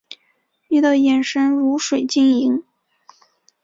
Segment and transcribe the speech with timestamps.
[0.67, 2.63] 你的眼神如水晶莹